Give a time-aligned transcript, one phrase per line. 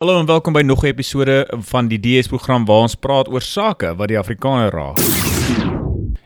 [0.00, 3.42] Hallo en welkom by nog 'n episode van die DS program waar ons praat oor
[3.42, 4.96] sake wat die Afrikaner raak.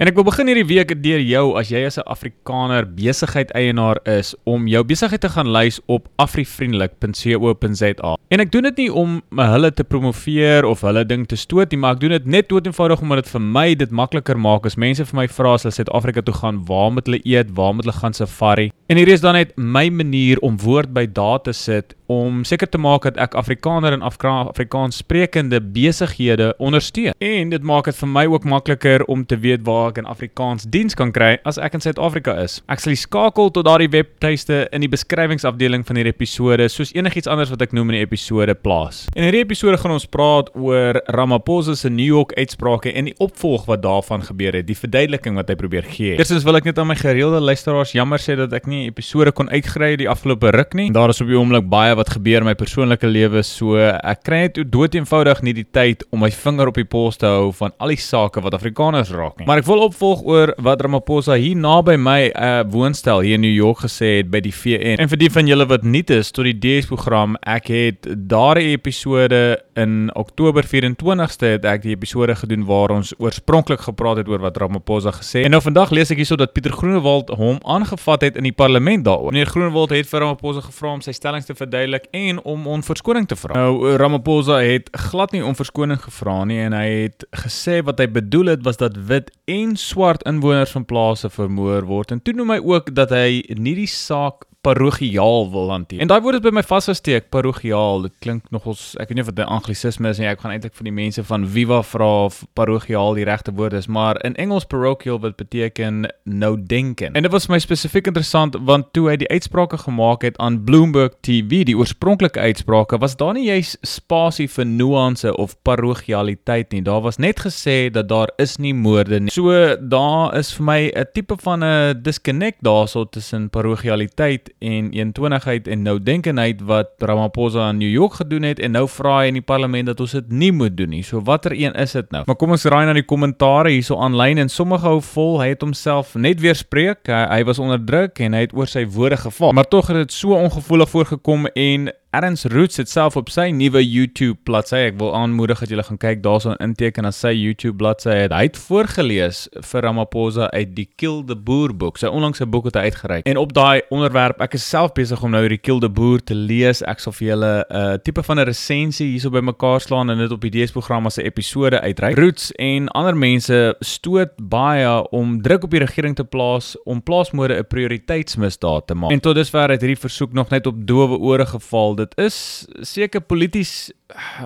[0.00, 4.00] En ek wil begin hierdie week deur jou as jy as 'n Afrikaner besigheid eienaar
[4.08, 8.16] is om jou besigheid te gaan lys op afrivriendelik.co.za.
[8.28, 11.78] En ek doen dit nie om hulle te promoveer of hulle ding te stoot nie,
[11.78, 15.04] maar ek doen dit net doeteenvoudig omdat dit vir my dit makliker maak as mense
[15.04, 18.00] vir my vra as hulle Suid-Afrika toe gaan, waar moet hulle eet, waar moet hulle
[18.00, 18.72] gaan safari?
[18.88, 22.66] En hier is dan net my manier om woord by daad te sit om seker
[22.68, 27.14] te maak dat ek Afrikaner en Afra Afrikaans sprekende besighede ondersteun.
[27.22, 30.66] En dit maak dit vir my ook makliker om te weet waar ek 'n Afrikaans
[30.66, 32.62] diens kan kry as ek in Suid-Afrika is.
[32.68, 37.50] Ek sal skakel tot daardie webtuiste in die beskrywingsafdeling van hierdie episode soos enigiets anders
[37.50, 39.06] wat ek noem in die episode plaas.
[39.14, 43.66] In hierdie episode gaan ons praat oor Ramaphosa se New York uitsprake en die opvolg
[43.66, 46.16] wat daarvan gebeur het, die verduideliking wat hy probeer gee.
[46.18, 49.48] Eerstens wil ek net aan my gereelde luisteraars jammer sê dat ek nie episode kon
[49.48, 50.90] uitgry die afgelope ruk nie.
[50.90, 54.42] Daar is op die oomblik baie wat gebeur in my persoonlike lewe, so ek kry
[54.46, 57.74] net dood eenvoudig nie die tyd om my vinger op die pols te hou van
[57.82, 59.48] al die sake wat Afrikaners raak nie.
[59.48, 63.54] Maar ek wil opvolg oor wat Ramaphosa hier naby my uh, woonstel hier in New
[63.54, 65.00] York gesê het by die VN.
[65.02, 68.72] En vir die van julle wat nuut is tot die DS program, ek het daardie
[68.74, 74.42] episode in Oktober 24ste het ek die episode gedoen waar ons oorspronklik gepraat het oor
[74.44, 75.48] wat Ramaphosa gesê het.
[75.48, 79.04] En nou vandag lees ek hierso dat Pieter Groenewald hom aangevat het in die parlement
[79.06, 79.32] daaroor.
[79.34, 83.26] Meneer Groenewald het vir Ramaphosa gevra om sy stellings te verduidelik en om om verskoning
[83.28, 83.54] te vra.
[83.54, 88.08] Nou Ramaphosa het glad nie om verskoning gevra nie en hy het gesê wat hy
[88.10, 92.50] bedoel het was dat wit en swart inwoners van plase vermoor word en toe noem
[92.50, 96.00] hy ook dat hy nie die saak parochiaal wil hanteer.
[96.00, 98.02] En daai woord het by my vasgesteek, parochiaal.
[98.04, 100.26] Dit klink nogals, ek weet nie of dit 'n anglisisme is nie.
[100.28, 103.86] Ek gaan eintlik vir die mense van Viva vra of parochiaal die regte woord is,
[103.86, 107.14] maar in Engels parochial wat beteken nou denken.
[107.14, 111.12] En dit was my spesifiek interessant want toe hy die uitsprake gemaak het aan Bloomberg
[111.20, 116.82] TV, die oorspronklike uitsprake, was daar nie juis spasie vir nuance of parochialiteit nie.
[116.82, 119.30] Daar was net gesê dat daar is nie moorde nie.
[119.30, 125.68] So daar is vir my 'n tipe van 'n disconnect daarso tussen parochialiteit en eentonigheid
[125.68, 129.38] en nou denkenheid wat Ramaphosa in New York gedoen het en nou vra hy in
[129.38, 131.02] die parlement dat ons dit nie moet doen nie.
[131.06, 132.22] So watter een is dit nou?
[132.28, 135.64] Maar kom ons raai na die kommentare hierso aanlyn en sommige hou vol hy het
[135.64, 137.06] homself net weer spreek.
[137.08, 139.56] Hy, hy was onder druk en hy het oor sy woorde geval.
[139.56, 143.78] Maar tog het dit so ongevoelig voorgekom en Erns Roots het self op sy nuwe
[143.86, 144.80] YouTube bladsy.
[144.88, 148.26] Ek wil aanmoedig dat julle gaan kyk daarso 'n inteken na sy YouTube bladsy.
[148.26, 151.98] Hy het voorgeles vir Ramaphosa uit die Kill the Boer boek.
[151.98, 153.26] Sy onlangse boek het hy uitgereik.
[153.26, 156.34] En op daai onderwerp, ek is self besig om nou hierdie Kill the Boer te
[156.34, 156.82] lees.
[156.82, 160.18] Ek sal vir julle 'n uh, tipe van 'n resensie hierso by mekaar slaan en
[160.18, 162.18] dit op die DS program as 'n episode uitreik.
[162.18, 167.54] Roots en ander mense stoot baie om druk op die regering te plaas om plaasmoorde
[167.54, 169.12] 'n prioriteitsmisdaad te maak.
[169.12, 173.20] En tot dusver het hierdie versoek nog net op doewe ore geval dit is seker
[173.20, 173.90] polities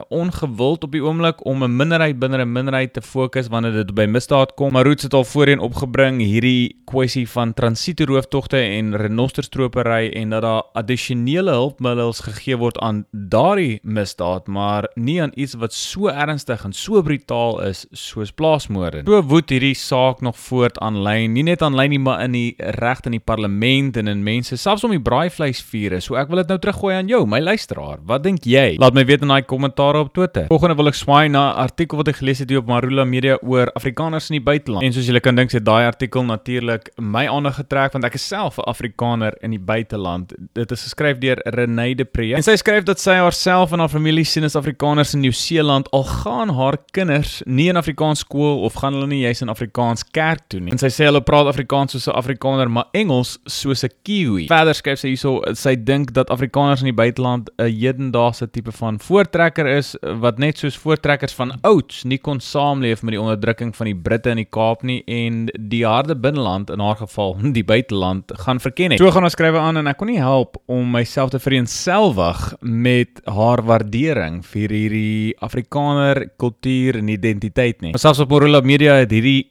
[0.09, 4.05] ongewild op die oomblik om 'n minderheid binne 'n minderheid te fokus wanneer dit by
[4.05, 4.73] misdaad kom.
[4.73, 10.63] Maar Roots het al voorheen opgebring hierdie kwessie van transitoerooftogte en renosterstropery en dat daar
[10.73, 16.73] addisionele hulpmiddels gegee word aan daardie misdaad, maar nie aan iets wat so ernstig en
[16.73, 19.03] so brutaal is soos plaasmoorde.
[19.05, 23.01] So woed hierdie saak nog voort aanlyn, nie net aanlyn nie, maar in die reg
[23.05, 26.01] in die parlement en in mense, selfs om die braaivleisvure.
[26.05, 28.01] So ek wil dit nou teruggooi aan jou, my luisteraar.
[28.07, 28.77] Wat dink jy?
[28.81, 30.47] Laat my weet in daai kommentaar op Twitter.
[30.51, 33.39] Volgende wil ek swaai na 'n artikel wat ek gelees het hier op Marula Media
[33.43, 34.83] oor Afrikaners in die buiteland.
[34.83, 38.27] En soos julle kan dink, het daai artikel natuurlik my aandag getrek want ek is
[38.27, 40.33] self 'n Afrikaner in die buiteland.
[40.53, 42.35] Dit is geskryf deur Renée de Pre.
[42.35, 46.05] En sy skryf dat sy haarself en haar familie sien as Afrikaners in Nieu-Seeland al
[46.05, 50.41] gaan haar kinders nie in Afrikaans skool of gaan hulle nie juis in Afrikaans kerk
[50.49, 50.73] toe nie.
[50.73, 54.47] En sy sê hulle praat Afrikaans soos 'n Afrikaner, maar Engels soos 'n Kiwi.
[54.47, 58.99] Verder skryf sy hierso sy dink dat Afrikaners in die buiteland 'n hedendaagse tipe van
[58.99, 63.75] voortrek voortrekker is wat net soos voortrekkers van ouds nie kon saamleef met die onderdrukking
[63.77, 67.65] van die Britte in die Kaap nie en die harde binneland in haar geval die
[67.65, 69.01] buiteland gaan verken het.
[69.01, 73.21] So gaan ons skrywe aan en ek kon nie help om myself te vereenselwig met
[73.29, 77.93] haar waardering vir hierdie Afrikaner kultuur en identiteit nie.
[77.99, 79.51] Selfs op Morula Media het hierdie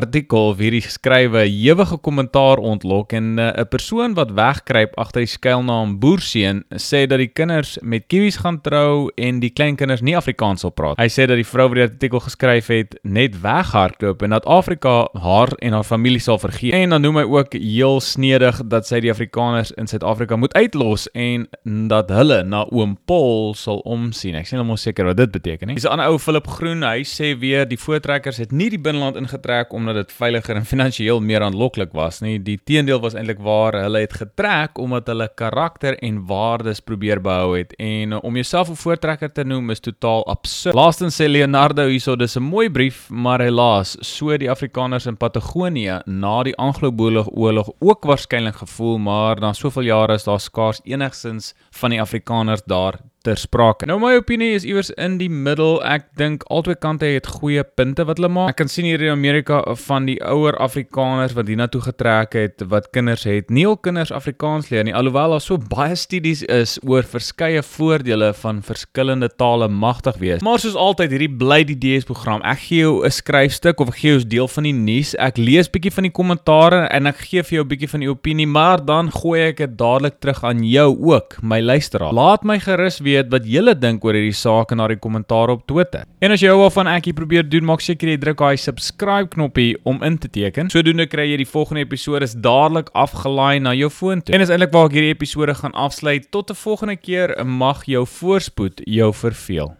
[0.00, 5.20] artikel of hierdie geskrywe ewige kommentaar ontlok en eh, 'n uh, persoon wat wegkruip agter
[5.24, 10.16] die skuilnaam Boerseun sê dat die kinders met kiwis gaan trou en die kleinkinders nie
[10.16, 10.98] Afrikaans sal praat.
[10.98, 15.08] Hy sê dat die vrou wat die artikel geskryf het net weghardloop en dat Afrika
[15.12, 16.72] haar en haar familie sal vergeet.
[16.72, 21.08] En dan noem hy ook heel snedig dat sy die Afrikaners in Suid-Afrika moet uitlos
[21.12, 21.48] en
[21.88, 24.34] dat hulle na oom Paul sal omsien.
[24.34, 25.74] Ek sien hom seker wat dit beteken nie.
[25.74, 29.16] Dis 'n ander ou Philip Groen, hy sê weer die voortrekkers het nie die binneland
[29.16, 32.38] ingetrek getrek omdat dit veiliger en finansiëel meer aanloklik was nie.
[32.42, 37.56] Die teendeel was eintlik waar hulle het getrek omdat hulle karakter en waardes probeer behou
[37.56, 40.74] het en om jouself 'n voortrekker te noem is totaal absurd.
[40.74, 46.00] Laastens sê Leonardo hierso dis 'n mooi brief, maar helaas, so die Afrikaners in Patagonië
[46.04, 51.90] na die Anglo-Boeroorlog ook waarskynlik gevoel, maar na soveel jare is daar skaars enigsins van
[51.90, 53.86] die Afrikaners daar ter sprake.
[53.88, 55.80] Nou my opinie is iewers in die middel.
[55.86, 58.54] Ek dink albei kante het goeie punte wat hulle maak.
[58.54, 62.90] Ek kan sien hier in Amerika van die ouer Afrikaners wat hiernatoe getrek het wat
[62.94, 63.50] kinders het.
[63.50, 68.32] Nie al kinders Afrikaans leer nie, alhoewel daar so baie studies is oor verskeie voordele
[68.42, 70.44] van verskillende tale magtig wees.
[70.46, 72.44] Maar soos altyd hierdie bly die DS program.
[72.46, 75.14] Ek gee jou 'n skryfstuk of ek gee jou 'n deel van die nuus.
[75.18, 78.10] Ek lees bietjie van die kommentare en ek gee vir jou 'n bietjie van die
[78.10, 82.12] opinie, maar dan gooi ek dit dadelik terug aan jou ook, my luisteraar.
[82.12, 85.64] Laat my gerus weet weet wat julle dink oor hierdie saak in daardie kommentaar op
[85.70, 86.04] Twitter.
[86.20, 89.32] En as jy hou van ek hier probeer doen, maak seker jy druk daai subscribe
[89.34, 90.70] knoppie om in te teken.
[90.72, 94.36] Sodoende kry jy die volgende episode is dadelik afgelaai na jou foon toe.
[94.36, 96.30] En dis eintlik waar ek hierdie episode gaan afsluit.
[96.30, 99.74] Tot 'n volgende keer, mag jou voorspoed jou verveel.